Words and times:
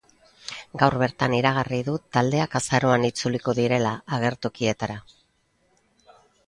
Gaur 0.83 0.95
bertan 1.01 1.35
iragarri 1.39 1.79
du 1.89 1.95
taldeak 2.17 2.57
azaroan 2.61 3.07
itzuliko 3.11 3.57
direla 3.61 3.93
agertokietara. 4.19 4.99